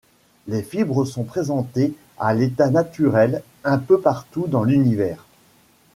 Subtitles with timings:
[0.47, 5.27] Les fibres sont présentées à l'état naturel un peu partout dans l'univers.